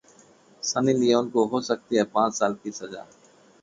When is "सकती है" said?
1.61-2.03